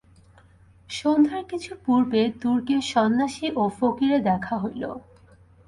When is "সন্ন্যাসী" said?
2.91-3.47